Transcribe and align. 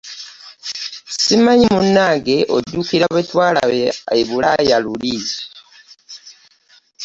Simanyi 1.19 1.67
munage 1.75 2.37
ojjukia 2.55 3.05
byetwalaba 3.13 3.75
ebulaaya 4.19 4.77
luli. 4.83 5.15